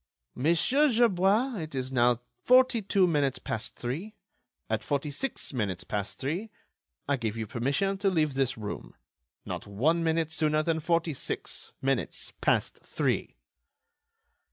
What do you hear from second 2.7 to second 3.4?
two minutes